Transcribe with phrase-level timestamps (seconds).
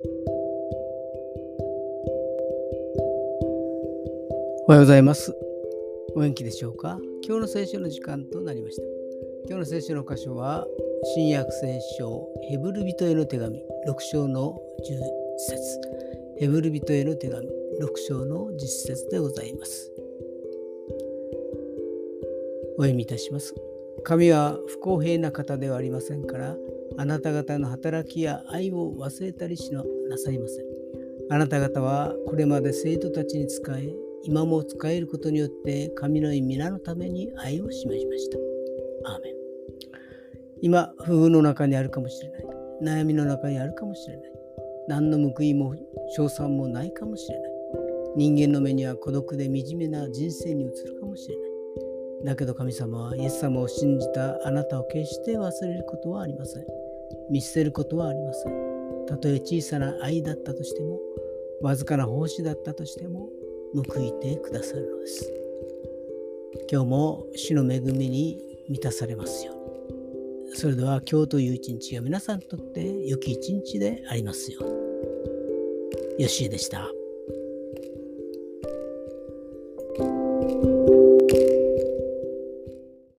[0.00, 0.06] お
[4.68, 5.34] はようございます。
[6.14, 7.00] お元気でしょうか？
[7.26, 8.82] 今日の聖書の時間となりました。
[9.48, 10.64] 今日の聖書の箇所は、
[11.16, 13.56] 新約聖書ヘブル人への手紙
[13.88, 15.00] 6章の10
[15.38, 15.80] 節
[16.38, 17.50] ヘブル人への手紙6
[18.06, 19.90] 章の10節でございます。
[22.78, 23.52] お読みいたします。
[24.04, 26.56] 神は不公平な方ではありませんから、
[26.96, 29.82] あなた方の働きや愛を忘れたりしな
[30.16, 30.64] さいません。
[31.30, 33.94] あなた方はこれまで生徒たちに仕え、
[34.24, 38.38] 今も使えることによって神の皆のために愛を示しました。
[39.10, 39.34] アーメン
[40.60, 42.44] 今、不遇の中にあるかもしれない。
[42.82, 44.32] 悩みの中にあるかもしれない。
[44.88, 45.76] 何の報いも
[46.16, 47.50] 賞賛もないかもしれない。
[48.16, 51.47] 人間の目には孤独で惨めな人生に映るかもしれない。
[52.24, 56.64] だけど神様はイエス様を信じたあなたを決して忘れることはありません。
[57.30, 59.06] 見捨てることはありません。
[59.06, 61.00] たとえ小さな愛だったとしても、
[61.62, 63.28] わずかな奉仕だったとしても、
[63.74, 65.32] 報いてくださるのです。
[66.70, 68.38] 今日も主の恵みに
[68.68, 70.56] 満たされますように。
[70.56, 76.22] それでは今日という一日が皆さんにとって良き一日でありますように。
[76.24, 76.97] よしえでした。